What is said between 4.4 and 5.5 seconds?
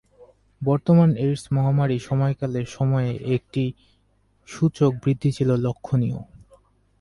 সূচক বৃদ্ধি ছিল